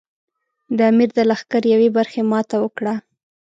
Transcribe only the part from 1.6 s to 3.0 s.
یوې برخې ماته وکړه.